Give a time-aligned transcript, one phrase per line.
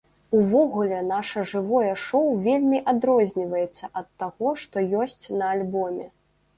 [0.37, 6.15] Увогуле, наша жывое шоў вельмі адрозніваецца ад таго, што ёсць на альбоме.